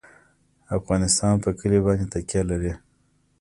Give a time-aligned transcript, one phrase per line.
[0.77, 2.73] افغانستان په کلي باندې تکیه لري.